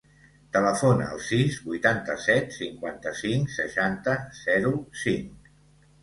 [0.55, 5.51] Telefona al sis, vuitanta-set, cinquanta-cinc, seixanta, zero, cinc.